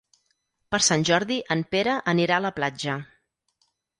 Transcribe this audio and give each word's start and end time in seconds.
Per 0.75 0.79
Sant 0.85 1.05
Jordi 1.09 1.37
en 1.57 1.61
Pere 1.75 1.97
anirà 2.15 2.39
a 2.41 2.45
la 2.47 2.53
platja. 2.57 2.99